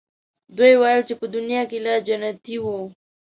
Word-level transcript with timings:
دوی 0.57 0.73
ویل 0.81 1.01
چې 1.09 1.13
په 1.19 1.25
دنیا 1.35 1.61
کې 1.69 1.77
لا 1.85 1.95
جنتیی 2.07 2.57
وو. 2.63 2.77